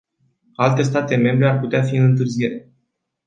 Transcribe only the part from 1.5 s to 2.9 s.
putea fi în întârziere.